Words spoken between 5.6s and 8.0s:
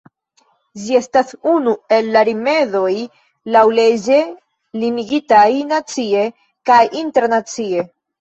nacie kaj internacie.